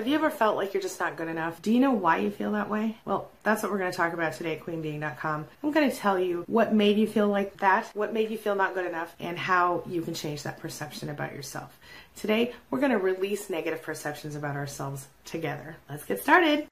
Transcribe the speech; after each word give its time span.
Have 0.00 0.08
you 0.08 0.14
ever 0.14 0.30
felt 0.30 0.56
like 0.56 0.72
you're 0.72 0.82
just 0.82 0.98
not 0.98 1.18
good 1.18 1.28
enough? 1.28 1.60
Do 1.60 1.70
you 1.70 1.78
know 1.78 1.90
why 1.90 2.20
you 2.20 2.30
feel 2.30 2.52
that 2.52 2.70
way? 2.70 2.96
Well, 3.04 3.30
that's 3.42 3.62
what 3.62 3.70
we're 3.70 3.76
going 3.76 3.90
to 3.90 3.96
talk 3.98 4.14
about 4.14 4.32
today 4.32 4.56
at 4.56 4.64
queenbeeing.com. 4.64 5.46
I'm 5.62 5.70
going 5.72 5.90
to 5.90 5.94
tell 5.94 6.18
you 6.18 6.42
what 6.46 6.72
made 6.72 6.96
you 6.96 7.06
feel 7.06 7.28
like 7.28 7.58
that, 7.58 7.90
what 7.92 8.14
made 8.14 8.30
you 8.30 8.38
feel 8.38 8.54
not 8.54 8.72
good 8.72 8.86
enough, 8.86 9.14
and 9.20 9.38
how 9.38 9.82
you 9.86 10.00
can 10.00 10.14
change 10.14 10.42
that 10.44 10.58
perception 10.58 11.10
about 11.10 11.34
yourself. 11.34 11.78
Today, 12.16 12.54
we're 12.70 12.80
going 12.80 12.92
to 12.92 12.98
release 12.98 13.50
negative 13.50 13.82
perceptions 13.82 14.36
about 14.36 14.56
ourselves 14.56 15.06
together. 15.26 15.76
Let's 15.90 16.06
get 16.06 16.22
started. 16.22 16.66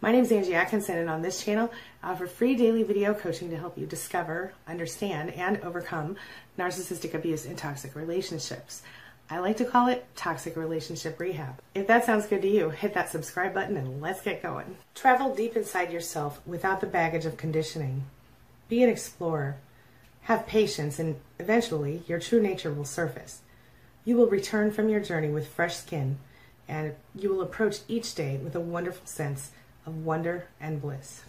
My 0.00 0.10
name 0.10 0.24
is 0.24 0.32
Angie 0.32 0.54
Atkinson, 0.56 0.98
and 0.98 1.08
on 1.08 1.22
this 1.22 1.44
channel, 1.44 1.72
I 2.02 2.10
offer 2.10 2.26
free 2.26 2.56
daily 2.56 2.82
video 2.82 3.14
coaching 3.14 3.50
to 3.50 3.56
help 3.56 3.78
you 3.78 3.86
discover, 3.86 4.52
understand, 4.66 5.30
and 5.34 5.60
overcome 5.60 6.16
narcissistic 6.58 7.14
abuse 7.14 7.46
in 7.46 7.54
toxic 7.54 7.94
relationships. 7.94 8.82
I 9.30 9.40
like 9.40 9.58
to 9.58 9.66
call 9.66 9.88
it 9.88 10.06
toxic 10.16 10.56
relationship 10.56 11.20
rehab. 11.20 11.60
If 11.74 11.86
that 11.86 12.06
sounds 12.06 12.26
good 12.26 12.40
to 12.42 12.48
you, 12.48 12.70
hit 12.70 12.94
that 12.94 13.10
subscribe 13.10 13.52
button 13.52 13.76
and 13.76 14.00
let's 14.00 14.22
get 14.22 14.42
going. 14.42 14.78
Travel 14.94 15.34
deep 15.34 15.54
inside 15.54 15.92
yourself 15.92 16.40
without 16.46 16.80
the 16.80 16.86
baggage 16.86 17.26
of 17.26 17.36
conditioning. 17.36 18.04
Be 18.70 18.82
an 18.82 18.88
explorer. 18.88 19.56
Have 20.22 20.46
patience, 20.46 20.98
and 20.98 21.16
eventually 21.38 22.02
your 22.06 22.18
true 22.18 22.40
nature 22.40 22.72
will 22.72 22.86
surface. 22.86 23.40
You 24.04 24.16
will 24.16 24.28
return 24.28 24.70
from 24.70 24.88
your 24.88 25.00
journey 25.00 25.28
with 25.28 25.48
fresh 25.48 25.76
skin, 25.76 26.18
and 26.66 26.94
you 27.14 27.28
will 27.28 27.42
approach 27.42 27.80
each 27.86 28.14
day 28.14 28.38
with 28.38 28.54
a 28.54 28.60
wonderful 28.60 29.06
sense 29.06 29.50
of 29.84 30.04
wonder 30.04 30.48
and 30.58 30.80
bliss. 30.80 31.22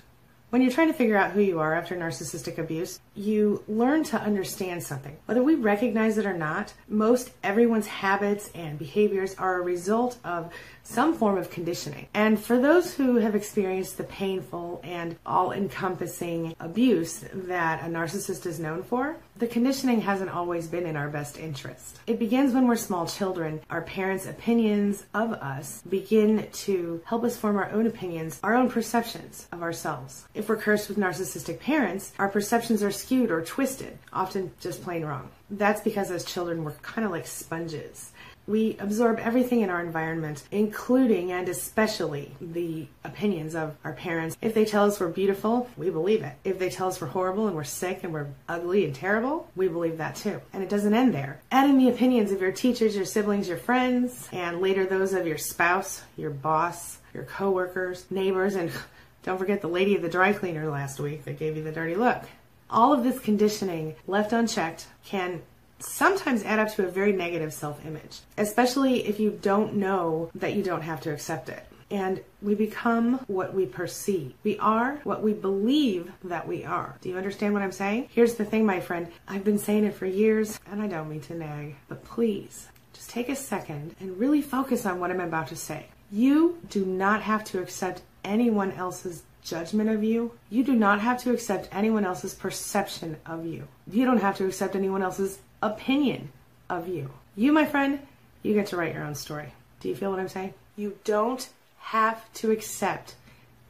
When 0.49 0.63
you're 0.63 0.71
trying 0.71 0.87
to 0.87 0.95
figure 0.95 1.15
out 1.15 1.29
who 1.29 1.41
you 1.41 1.59
are 1.59 1.75
after 1.75 1.95
narcissistic 1.95 2.57
abuse, 2.57 2.99
you 3.13 3.63
learn 3.67 4.03
to 4.05 4.19
understand 4.19 4.81
something. 4.81 5.15
Whether 5.25 5.43
we 5.43 5.53
recognize 5.53 6.17
it 6.17 6.25
or 6.25 6.33
not, 6.33 6.73
most 6.87 7.29
everyone's 7.43 7.85
habits 7.85 8.49
and 8.55 8.79
behaviors 8.79 9.35
are 9.35 9.59
a 9.59 9.61
result 9.61 10.17
of 10.23 10.51
some 10.81 11.13
form 11.13 11.37
of 11.37 11.51
conditioning. 11.51 12.07
And 12.15 12.39
for 12.39 12.57
those 12.57 12.95
who 12.95 13.17
have 13.17 13.35
experienced 13.35 13.97
the 13.97 14.05
painful 14.05 14.81
and 14.83 15.15
all 15.23 15.51
encompassing 15.51 16.55
abuse 16.59 17.23
that 17.31 17.83
a 17.83 17.85
narcissist 17.85 18.47
is 18.47 18.59
known 18.59 18.81
for, 18.81 19.17
the 19.39 19.47
conditioning 19.47 20.01
hasn't 20.01 20.29
always 20.29 20.67
been 20.67 20.85
in 20.85 20.97
our 20.97 21.07
best 21.07 21.39
interest. 21.39 21.99
It 22.05 22.19
begins 22.19 22.53
when 22.53 22.67
we're 22.67 22.75
small 22.75 23.07
children. 23.07 23.61
Our 23.69 23.81
parents' 23.81 24.25
opinions 24.25 25.05
of 25.13 25.31
us 25.31 25.81
begin 25.87 26.47
to 26.51 27.01
help 27.05 27.23
us 27.23 27.37
form 27.37 27.55
our 27.55 27.71
own 27.71 27.87
opinions, 27.87 28.41
our 28.43 28.55
own 28.55 28.69
perceptions 28.69 29.47
of 29.53 29.63
ourselves. 29.63 30.27
If 30.33 30.49
we're 30.49 30.57
cursed 30.57 30.89
with 30.89 30.97
narcissistic 30.97 31.61
parents, 31.61 32.11
our 32.19 32.27
perceptions 32.27 32.83
are 32.83 32.91
skewed 32.91 33.31
or 33.31 33.41
twisted, 33.41 33.97
often 34.11 34.51
just 34.59 34.83
plain 34.83 35.05
wrong. 35.05 35.29
That's 35.49 35.81
because 35.81 36.11
as 36.11 36.25
children, 36.25 36.65
we're 36.65 36.73
kind 36.73 37.05
of 37.05 37.11
like 37.11 37.25
sponges. 37.25 38.11
We 38.49 38.75
absorb 38.79 39.19
everything 39.19 39.61
in 39.61 39.69
our 39.69 39.79
environment, 39.79 40.41
including 40.49 41.31
and 41.31 41.47
especially 41.47 42.31
the 42.41 42.87
opinions 43.03 43.53
of 43.53 43.75
our 43.83 43.93
parents. 43.93 44.35
If 44.41 44.55
they 44.55 44.65
tell 44.65 44.85
us 44.85 44.99
we're 44.99 45.09
beautiful, 45.09 45.69
we 45.77 45.91
believe 45.91 46.23
it. 46.23 46.33
If 46.43 46.57
they 46.57 46.71
tell 46.71 46.87
us 46.87 46.99
we're 46.99 47.09
horrible 47.09 47.45
and 47.45 47.55
we're 47.55 47.63
sick 47.63 48.03
and 48.03 48.11
we're 48.11 48.25
ugly 48.47 48.85
and 48.85 48.95
terrible, 48.95 49.47
we 49.55 49.67
believe 49.67 49.99
that 49.99 50.15
too. 50.15 50.41
And 50.51 50.63
it 50.63 50.69
doesn't 50.69 50.95
end 50.95 51.13
there. 51.13 51.39
Add 51.51 51.69
in 51.69 51.77
the 51.77 51.89
opinions 51.89 52.31
of 52.31 52.41
your 52.41 52.51
teachers, 52.51 52.95
your 52.95 53.05
siblings, 53.05 53.47
your 53.47 53.59
friends, 53.59 54.27
and 54.31 54.61
later 54.61 54.83
those 54.83 55.13
of 55.13 55.27
your 55.27 55.37
spouse, 55.37 56.01
your 56.17 56.31
boss, 56.31 56.97
your 57.13 57.25
coworkers, 57.25 58.07
neighbors, 58.09 58.55
and 58.55 58.71
don't 59.23 59.37
forget 59.37 59.61
the 59.61 59.67
lady 59.67 59.93
at 59.93 60.01
the 60.01 60.09
dry 60.09 60.33
cleaner 60.33 60.67
last 60.71 60.99
week 60.99 61.23
that 61.25 61.37
gave 61.37 61.55
you 61.55 61.63
the 61.63 61.71
dirty 61.71 61.93
look. 61.93 62.23
All 62.71 62.93
of 62.93 63.03
this 63.03 63.19
conditioning 63.19 63.95
left 64.07 64.33
unchecked 64.33 64.87
can 65.05 65.43
sometimes 65.79 66.43
add 66.43 66.59
up 66.59 66.73
to 66.75 66.85
a 66.85 66.91
very 66.91 67.13
negative 67.13 67.53
self 67.53 67.85
image, 67.85 68.19
especially 68.37 69.07
if 69.07 69.19
you 69.19 69.37
don't 69.41 69.75
know 69.75 70.29
that 70.35 70.53
you 70.53 70.63
don't 70.63 70.81
have 70.81 71.01
to 71.01 71.13
accept 71.13 71.49
it. 71.49 71.65
And 71.91 72.21
we 72.41 72.53
become 72.53 73.19
what 73.27 73.53
we 73.55 73.65
perceive. 73.65 74.33
We 74.43 74.59
are 74.59 74.99
what 75.03 75.23
we 75.23 75.33
believe 75.33 76.11
that 76.23 76.47
we 76.47 76.63
are. 76.63 76.95
Do 77.01 77.09
you 77.09 77.17
understand 77.17 77.53
what 77.53 77.63
I'm 77.63 77.71
saying? 77.71 78.09
Here's 78.11 78.35
the 78.35 78.45
thing, 78.45 78.65
my 78.65 78.79
friend. 78.79 79.07
I've 79.27 79.43
been 79.43 79.57
saying 79.57 79.85
it 79.85 79.95
for 79.95 80.05
years, 80.05 80.59
and 80.69 80.83
I 80.83 80.87
don't 80.87 81.09
mean 81.09 81.21
to 81.21 81.33
nag, 81.33 81.75
but 81.87 82.05
please 82.05 82.67
just 82.93 83.09
take 83.09 83.29
a 83.29 83.35
second 83.35 83.95
and 83.99 84.19
really 84.19 84.41
focus 84.41 84.85
on 84.85 84.99
what 84.99 85.09
I'm 85.09 85.19
about 85.19 85.47
to 85.47 85.55
say. 85.55 85.87
You 86.11 86.59
do 86.69 86.85
not 86.85 87.23
have 87.23 87.43
to 87.45 87.61
accept 87.61 88.01
anyone 88.23 88.71
else's 88.73 89.23
judgment 89.41 89.89
of 89.89 90.03
you. 90.03 90.31
You 90.49 90.63
do 90.63 90.75
not 90.75 90.99
have 90.99 91.21
to 91.23 91.31
accept 91.31 91.69
anyone 91.71 92.05
else's 92.05 92.33
perception 92.35 93.17
of 93.25 93.45
you. 93.45 93.67
You 93.89 94.05
don't 94.05 94.21
have 94.21 94.37
to 94.37 94.45
accept 94.45 94.75
anyone 94.75 95.01
else's 95.01 95.39
opinion 95.61 96.31
of 96.69 96.87
you. 96.87 97.11
You, 97.35 97.51
my 97.51 97.65
friend, 97.65 97.99
you 98.43 98.53
get 98.53 98.67
to 98.67 98.77
write 98.77 98.93
your 98.93 99.03
own 99.03 99.15
story. 99.15 99.53
Do 99.79 99.89
you 99.89 99.95
feel 99.95 100.11
what 100.11 100.19
I'm 100.19 100.29
saying? 100.29 100.53
You 100.75 100.97
don't 101.03 101.47
have 101.79 102.31
to 102.35 102.51
accept 102.51 103.15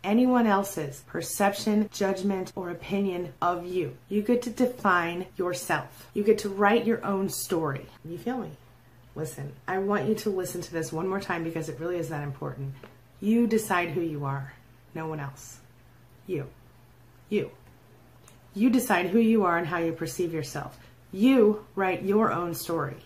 anyone 0.03 0.47
else's 0.47 1.03
perception, 1.07 1.89
judgment, 1.93 2.51
or 2.55 2.69
opinion 2.69 3.33
of 3.41 3.65
you. 3.65 3.97
You 4.07 4.21
get 4.21 4.41
to 4.43 4.49
define 4.49 5.25
yourself. 5.37 6.07
You 6.13 6.23
get 6.23 6.39
to 6.39 6.49
write 6.49 6.85
your 6.85 7.03
own 7.05 7.29
story. 7.29 7.85
You 8.05 8.17
feel 8.17 8.37
me? 8.37 8.51
Listen, 9.15 9.53
I 9.67 9.79
want 9.79 10.07
you 10.07 10.15
to 10.15 10.29
listen 10.29 10.61
to 10.61 10.71
this 10.71 10.93
one 10.93 11.07
more 11.07 11.19
time 11.19 11.43
because 11.43 11.67
it 11.69 11.79
really 11.79 11.97
is 11.97 12.09
that 12.09 12.23
important. 12.23 12.73
You 13.19 13.47
decide 13.47 13.89
who 13.89 14.01
you 14.01 14.25
are, 14.25 14.53
no 14.95 15.07
one 15.07 15.19
else. 15.19 15.59
You. 16.25 16.47
You. 17.27 17.51
You 18.53 18.69
decide 18.69 19.07
who 19.07 19.19
you 19.19 19.43
are 19.43 19.57
and 19.57 19.67
how 19.67 19.79
you 19.79 19.91
perceive 19.91 20.33
yourself. 20.33 20.77
You 21.11 21.65
write 21.75 22.03
your 22.03 22.31
own 22.31 22.53
story. 22.53 22.97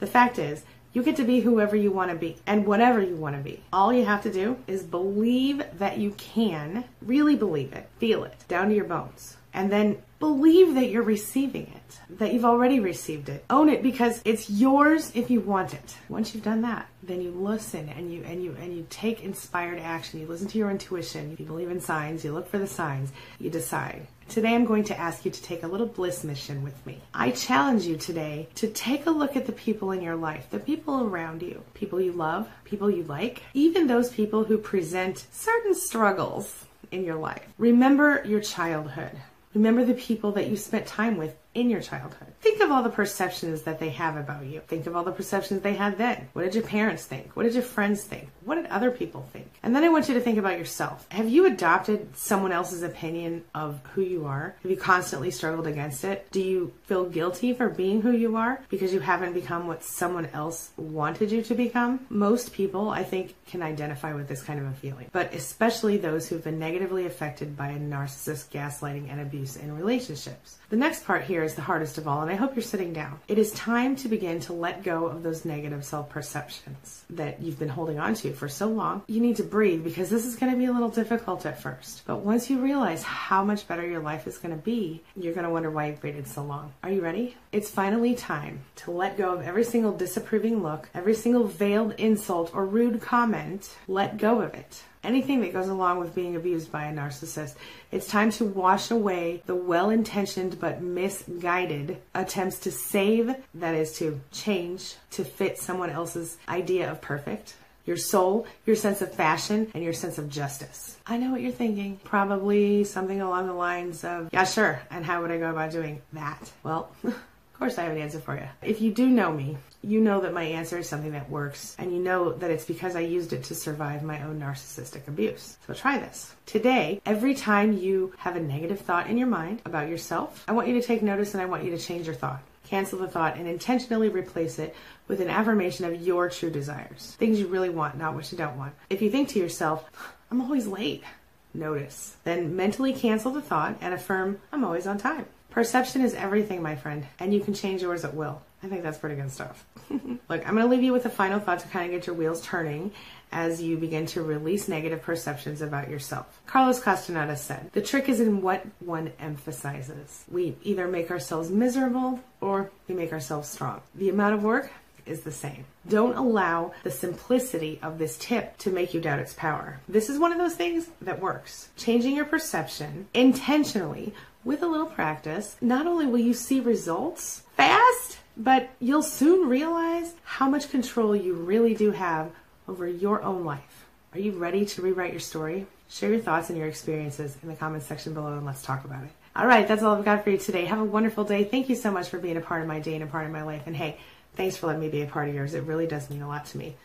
The 0.00 0.06
fact 0.06 0.38
is, 0.38 0.64
you 0.92 1.02
get 1.02 1.16
to 1.16 1.24
be 1.24 1.40
whoever 1.40 1.74
you 1.74 1.90
want 1.90 2.10
to 2.10 2.16
be 2.16 2.36
and 2.46 2.66
whatever 2.66 3.02
you 3.02 3.16
want 3.16 3.36
to 3.36 3.42
be. 3.42 3.62
All 3.72 3.92
you 3.92 4.04
have 4.04 4.22
to 4.22 4.32
do 4.32 4.56
is 4.66 4.82
believe 4.82 5.62
that 5.78 5.98
you 5.98 6.12
can, 6.12 6.84
really 7.02 7.36
believe 7.36 7.72
it, 7.72 7.88
feel 7.98 8.24
it, 8.24 8.36
down 8.48 8.68
to 8.68 8.74
your 8.74 8.84
bones, 8.84 9.36
and 9.54 9.70
then 9.70 9.96
believe 10.18 10.74
that 10.74 10.90
you're 10.90 11.02
receiving 11.02 11.72
it, 11.74 12.18
that 12.18 12.32
you've 12.32 12.44
already 12.44 12.80
received 12.80 13.28
it. 13.28 13.44
Own 13.50 13.68
it 13.68 13.82
because 13.82 14.20
it's 14.24 14.50
yours 14.50 15.12
if 15.14 15.30
you 15.30 15.40
want 15.40 15.72
it. 15.74 15.96
Once 16.08 16.34
you've 16.34 16.44
done 16.44 16.62
that, 16.62 16.88
then 17.02 17.20
you 17.20 17.30
listen 17.30 17.88
and 17.90 18.12
you 18.12 18.22
and 18.24 18.42
you 18.42 18.56
and 18.60 18.74
you 18.76 18.86
take 18.90 19.22
inspired 19.22 19.78
action. 19.78 20.20
You 20.20 20.26
listen 20.26 20.48
to 20.48 20.58
your 20.58 20.70
intuition. 20.70 21.36
You 21.38 21.46
believe 21.46 21.70
in 21.70 21.80
signs. 21.80 22.24
You 22.24 22.32
look 22.32 22.48
for 22.48 22.58
the 22.58 22.66
signs. 22.66 23.12
You 23.38 23.50
decide. 23.50 24.06
Today 24.28 24.54
I'm 24.54 24.64
going 24.64 24.84
to 24.84 24.98
ask 24.98 25.24
you 25.26 25.30
to 25.30 25.42
take 25.42 25.62
a 25.62 25.68
little 25.68 25.86
bliss 25.86 26.24
mission 26.24 26.62
with 26.62 26.84
me. 26.86 26.98
I 27.12 27.30
challenge 27.30 27.84
you 27.84 27.96
today 27.96 28.48
to 28.54 28.68
take 28.68 29.04
a 29.06 29.10
look 29.10 29.36
at 29.36 29.44
the 29.44 29.52
people 29.52 29.92
in 29.92 30.00
your 30.00 30.16
life, 30.16 30.48
the 30.50 30.58
people 30.58 31.04
around 31.04 31.42
you, 31.42 31.62
people 31.74 32.00
you 32.00 32.12
love, 32.12 32.48
people 32.64 32.90
you 32.90 33.02
like, 33.04 33.42
even 33.52 33.86
those 33.86 34.10
people 34.10 34.44
who 34.44 34.56
present 34.56 35.26
certain 35.30 35.74
struggles 35.74 36.64
in 36.90 37.04
your 37.04 37.16
life. 37.16 37.46
Remember 37.58 38.22
your 38.24 38.40
childhood. 38.40 39.12
Remember 39.54 39.84
the 39.84 39.94
people 39.94 40.32
that 40.32 40.48
you 40.48 40.56
spent 40.56 40.86
time 40.86 41.16
with 41.16 41.36
in 41.54 41.70
your 41.70 41.80
childhood. 41.80 42.32
Think 42.40 42.60
of 42.60 42.70
all 42.70 42.82
the 42.82 42.90
perceptions 42.90 43.62
that 43.62 43.78
they 43.78 43.90
have 43.90 44.16
about 44.16 44.44
you. 44.46 44.60
Think 44.66 44.86
of 44.86 44.96
all 44.96 45.04
the 45.04 45.12
perceptions 45.12 45.62
they 45.62 45.74
had 45.74 45.98
then. 45.98 46.28
What 46.32 46.42
did 46.42 46.54
your 46.54 46.64
parents 46.64 47.04
think? 47.04 47.34
What 47.34 47.44
did 47.44 47.54
your 47.54 47.62
friends 47.62 48.02
think? 48.02 48.28
What 48.44 48.56
did 48.56 48.66
other 48.66 48.90
people 48.90 49.28
think? 49.32 49.48
And 49.62 49.74
then 49.74 49.84
I 49.84 49.88
want 49.88 50.08
you 50.08 50.14
to 50.14 50.20
think 50.20 50.38
about 50.38 50.58
yourself. 50.58 51.06
Have 51.10 51.28
you 51.28 51.46
adopted 51.46 52.16
someone 52.16 52.52
else's 52.52 52.82
opinion 52.82 53.44
of 53.54 53.80
who 53.94 54.02
you 54.02 54.26
are? 54.26 54.56
Have 54.62 54.70
you 54.70 54.76
constantly 54.76 55.30
struggled 55.30 55.66
against 55.66 56.04
it? 56.04 56.26
Do 56.30 56.40
you 56.40 56.72
feel 56.84 57.04
guilty 57.04 57.54
for 57.54 57.68
being 57.68 58.02
who 58.02 58.12
you 58.12 58.36
are 58.36 58.60
because 58.68 58.92
you 58.92 59.00
haven't 59.00 59.32
become 59.32 59.66
what 59.66 59.84
someone 59.84 60.26
else 60.26 60.70
wanted 60.76 61.30
you 61.30 61.42
to 61.42 61.54
become? 61.54 62.06
Most 62.10 62.52
people, 62.52 62.90
I 62.90 63.04
think, 63.04 63.34
can 63.46 63.62
identify 63.62 64.12
with 64.12 64.28
this 64.28 64.42
kind 64.42 64.58
of 64.58 64.66
a 64.66 64.72
feeling, 64.72 65.08
but 65.12 65.32
especially 65.32 65.96
those 65.96 66.28
who've 66.28 66.42
been 66.42 66.58
negatively 66.58 67.06
affected 67.06 67.56
by 67.56 67.68
a 67.68 67.78
narcissist, 67.78 68.50
gaslighting, 68.50 69.10
and 69.10 69.20
abuse 69.20 69.56
in 69.56 69.76
relationships. 69.76 70.58
The 70.70 70.76
next 70.76 71.04
part 71.04 71.22
here 71.22 71.43
is 71.44 71.54
the 71.54 71.62
hardest 71.62 71.98
of 71.98 72.08
all, 72.08 72.22
and 72.22 72.30
I 72.30 72.34
hope 72.34 72.56
you're 72.56 72.62
sitting 72.62 72.92
down. 72.92 73.20
It 73.28 73.38
is 73.38 73.52
time 73.52 73.94
to 73.96 74.08
begin 74.08 74.40
to 74.40 74.52
let 74.52 74.82
go 74.82 75.06
of 75.06 75.22
those 75.22 75.44
negative 75.44 75.84
self 75.84 76.08
perceptions 76.08 77.04
that 77.10 77.40
you've 77.40 77.58
been 77.58 77.68
holding 77.68 77.98
on 77.98 78.14
to 78.14 78.32
for 78.32 78.48
so 78.48 78.66
long. 78.68 79.02
You 79.06 79.20
need 79.20 79.36
to 79.36 79.42
breathe 79.42 79.84
because 79.84 80.10
this 80.10 80.26
is 80.26 80.36
going 80.36 80.52
to 80.52 80.58
be 80.58 80.64
a 80.64 80.72
little 80.72 80.88
difficult 80.88 81.46
at 81.46 81.62
first. 81.62 82.02
But 82.06 82.18
once 82.18 82.50
you 82.50 82.60
realize 82.60 83.02
how 83.02 83.44
much 83.44 83.68
better 83.68 83.86
your 83.86 84.00
life 84.00 84.26
is 84.26 84.38
going 84.38 84.56
to 84.56 84.62
be, 84.62 85.02
you're 85.16 85.34
going 85.34 85.46
to 85.46 85.52
wonder 85.52 85.70
why 85.70 85.88
you've 85.88 86.02
waited 86.02 86.26
so 86.26 86.42
long. 86.42 86.72
Are 86.82 86.90
you 86.90 87.02
ready? 87.02 87.36
It's 87.52 87.70
finally 87.70 88.14
time 88.14 88.60
to 88.76 88.90
let 88.90 89.16
go 89.16 89.34
of 89.34 89.42
every 89.42 89.64
single 89.64 89.96
disapproving 89.96 90.62
look, 90.62 90.88
every 90.94 91.14
single 91.14 91.44
veiled 91.44 91.92
insult 91.98 92.50
or 92.54 92.66
rude 92.66 93.00
comment. 93.00 93.76
Let 93.86 94.16
go 94.16 94.40
of 94.40 94.54
it 94.54 94.82
anything 95.04 95.40
that 95.42 95.52
goes 95.52 95.68
along 95.68 96.00
with 96.00 96.14
being 96.14 96.36
abused 96.36 96.72
by 96.72 96.86
a 96.86 96.92
narcissist. 96.92 97.54
It's 97.90 98.06
time 98.06 98.30
to 98.32 98.44
wash 98.44 98.90
away 98.90 99.42
the 99.46 99.54
well 99.54 99.90
intentioned 99.90 100.58
but 100.58 100.82
misguided 100.82 101.98
attempts 102.14 102.58
to 102.60 102.72
save, 102.72 103.34
that 103.54 103.74
is, 103.74 103.96
to 103.98 104.20
change, 104.32 104.96
to 105.12 105.24
fit 105.24 105.58
someone 105.58 105.90
else's 105.90 106.36
idea 106.48 106.90
of 106.90 107.00
perfect. 107.00 107.54
Your 107.86 107.98
soul, 107.98 108.46
your 108.64 108.76
sense 108.76 109.02
of 109.02 109.12
fashion, 109.12 109.70
and 109.74 109.84
your 109.84 109.92
sense 109.92 110.16
of 110.16 110.30
justice. 110.30 110.96
I 111.06 111.18
know 111.18 111.30
what 111.30 111.42
you're 111.42 111.52
thinking. 111.52 112.00
Probably 112.02 112.82
something 112.84 113.20
along 113.20 113.46
the 113.46 113.52
lines 113.52 114.04
of, 114.04 114.30
yeah, 114.32 114.44
sure, 114.44 114.80
and 114.90 115.04
how 115.04 115.20
would 115.20 115.30
I 115.30 115.36
go 115.36 115.50
about 115.50 115.70
doing 115.70 116.00
that? 116.14 116.50
Well, 116.62 116.90
Of 117.54 117.60
course, 117.60 117.78
I 117.78 117.84
have 117.84 117.92
an 117.92 118.02
answer 118.02 118.18
for 118.18 118.34
you. 118.34 118.48
If 118.62 118.80
you 118.80 118.90
do 118.90 119.06
know 119.08 119.32
me, 119.32 119.56
you 119.80 120.00
know 120.00 120.20
that 120.22 120.34
my 120.34 120.42
answer 120.42 120.78
is 120.78 120.88
something 120.88 121.12
that 121.12 121.30
works, 121.30 121.76
and 121.78 121.92
you 121.92 122.00
know 122.00 122.32
that 122.32 122.50
it's 122.50 122.64
because 122.64 122.96
I 122.96 123.00
used 123.00 123.32
it 123.32 123.44
to 123.44 123.54
survive 123.54 124.02
my 124.02 124.20
own 124.24 124.40
narcissistic 124.40 125.06
abuse. 125.06 125.56
So 125.68 125.72
try 125.72 125.98
this. 125.98 126.34
Today, 126.46 127.00
every 127.06 127.32
time 127.32 127.72
you 127.72 128.12
have 128.18 128.34
a 128.34 128.40
negative 128.40 128.80
thought 128.80 129.08
in 129.08 129.16
your 129.16 129.28
mind 129.28 129.62
about 129.64 129.88
yourself, 129.88 130.44
I 130.48 130.52
want 130.52 130.66
you 130.66 130.74
to 130.80 130.86
take 130.86 131.00
notice 131.00 131.32
and 131.32 131.40
I 131.40 131.46
want 131.46 131.62
you 131.62 131.70
to 131.70 131.78
change 131.78 132.06
your 132.06 132.16
thought. 132.16 132.42
Cancel 132.64 132.98
the 132.98 133.06
thought 133.06 133.36
and 133.36 133.46
intentionally 133.46 134.08
replace 134.08 134.58
it 134.58 134.74
with 135.06 135.20
an 135.20 135.30
affirmation 135.30 135.84
of 135.84 136.02
your 136.02 136.28
true 136.30 136.50
desires. 136.50 137.14
Things 137.20 137.38
you 137.38 137.46
really 137.46 137.70
want, 137.70 137.96
not 137.96 138.16
what 138.16 138.32
you 138.32 138.36
don't 138.38 138.58
want. 138.58 138.74
If 138.90 139.00
you 139.00 139.12
think 139.12 139.28
to 139.28 139.38
yourself, 139.38 139.88
I'm 140.28 140.40
always 140.40 140.66
late, 140.66 141.04
notice. 141.52 142.16
Then 142.24 142.56
mentally 142.56 142.92
cancel 142.92 143.30
the 143.30 143.42
thought 143.42 143.76
and 143.80 143.94
affirm, 143.94 144.40
I'm 144.50 144.64
always 144.64 144.88
on 144.88 144.98
time. 144.98 145.26
Perception 145.54 146.02
is 146.02 146.14
everything, 146.14 146.62
my 146.62 146.74
friend, 146.74 147.06
and 147.20 147.32
you 147.32 147.38
can 147.38 147.54
change 147.54 147.80
yours 147.80 148.04
at 148.04 148.12
will. 148.12 148.42
I 148.64 148.66
think 148.66 148.82
that's 148.82 148.98
pretty 148.98 149.14
good 149.14 149.30
stuff. 149.30 149.64
Look, 149.88 150.08
I'm 150.28 150.56
going 150.56 150.64
to 150.64 150.66
leave 150.66 150.82
you 150.82 150.92
with 150.92 151.06
a 151.06 151.10
final 151.10 151.38
thought 151.38 151.60
to 151.60 151.68
kind 151.68 151.86
of 151.86 151.92
get 151.92 152.08
your 152.08 152.16
wheels 152.16 152.42
turning 152.42 152.90
as 153.30 153.62
you 153.62 153.76
begin 153.76 154.04
to 154.06 154.22
release 154.22 154.66
negative 154.66 155.02
perceptions 155.02 155.62
about 155.62 155.88
yourself. 155.88 156.40
Carlos 156.48 156.80
Castaneda 156.80 157.36
said, 157.36 157.70
The 157.72 157.82
trick 157.82 158.08
is 158.08 158.18
in 158.18 158.42
what 158.42 158.66
one 158.80 159.12
emphasizes. 159.20 160.24
We 160.28 160.56
either 160.64 160.88
make 160.88 161.12
ourselves 161.12 161.50
miserable 161.50 162.18
or 162.40 162.72
we 162.88 162.96
make 162.96 163.12
ourselves 163.12 163.48
strong. 163.48 163.80
The 163.94 164.08
amount 164.08 164.34
of 164.34 164.42
work 164.42 164.72
is 165.06 165.20
the 165.20 165.30
same. 165.30 165.66
Don't 165.88 166.16
allow 166.16 166.72
the 166.82 166.90
simplicity 166.90 167.78
of 167.80 167.98
this 167.98 168.16
tip 168.18 168.56
to 168.58 168.70
make 168.70 168.92
you 168.92 169.00
doubt 169.00 169.20
its 169.20 169.34
power. 169.34 169.78
This 169.88 170.08
is 170.08 170.18
one 170.18 170.32
of 170.32 170.38
those 170.38 170.54
things 170.56 170.88
that 171.02 171.20
works. 171.20 171.68
Changing 171.76 172.16
your 172.16 172.24
perception 172.24 173.06
intentionally 173.14 174.14
with 174.44 174.62
a 174.62 174.66
little 174.66 174.86
practice, 174.86 175.56
not 175.60 175.86
only 175.86 176.06
will 176.06 176.18
you 176.18 176.34
see 176.34 176.60
results 176.60 177.42
fast, 177.56 178.18
but 178.36 178.70
you'll 178.80 179.02
soon 179.02 179.48
realize 179.48 180.14
how 180.24 180.48
much 180.48 180.70
control 180.70 181.14
you 181.16 181.34
really 181.34 181.74
do 181.74 181.92
have 181.92 182.30
over 182.68 182.86
your 182.86 183.22
own 183.22 183.44
life. 183.44 183.86
Are 184.12 184.18
you 184.18 184.32
ready 184.32 184.64
to 184.64 184.82
rewrite 184.82 185.12
your 185.12 185.20
story? 185.20 185.66
Share 185.88 186.10
your 186.10 186.20
thoughts 186.20 186.48
and 186.50 186.58
your 186.58 186.68
experiences 186.68 187.36
in 187.42 187.48
the 187.48 187.54
comments 187.54 187.86
section 187.86 188.14
below 188.14 188.34
and 188.34 188.46
let's 188.46 188.62
talk 188.62 188.84
about 188.84 189.04
it. 189.04 189.10
All 189.36 189.46
right, 189.46 189.66
that's 189.66 189.82
all 189.82 189.96
I've 189.96 190.04
got 190.04 190.22
for 190.22 190.30
you 190.30 190.38
today. 190.38 190.64
Have 190.64 190.78
a 190.80 190.84
wonderful 190.84 191.24
day. 191.24 191.44
Thank 191.44 191.68
you 191.68 191.74
so 191.74 191.90
much 191.90 192.08
for 192.08 192.18
being 192.18 192.36
a 192.36 192.40
part 192.40 192.62
of 192.62 192.68
my 192.68 192.78
day 192.78 192.94
and 192.94 193.02
a 193.02 193.06
part 193.06 193.26
of 193.26 193.32
my 193.32 193.42
life. 193.42 193.62
And 193.66 193.74
hey, 193.74 193.96
thanks 194.34 194.56
for 194.56 194.68
letting 194.68 194.82
me 194.82 194.88
be 194.88 195.02
a 195.02 195.06
part 195.06 195.28
of 195.28 195.34
yours. 195.34 195.54
It 195.54 195.64
really 195.64 195.86
does 195.86 196.08
mean 196.10 196.22
a 196.22 196.28
lot 196.28 196.46
to 196.46 196.58
me. 196.58 196.76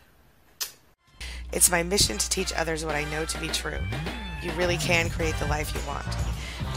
It's 1.52 1.72
my 1.72 1.84
mission 1.84 2.18
to 2.18 2.30
teach 2.30 2.54
others 2.54 2.86
what 2.86 2.96
I 2.96 3.04
know 3.06 3.26
to 3.26 3.40
be 3.40 3.48
true. 3.48 3.80
You 4.42 4.52
really 4.54 4.78
can 4.78 5.10
create 5.10 5.36
the 5.40 5.48
life 5.48 5.74
you 5.74 5.82
want. 5.88 6.06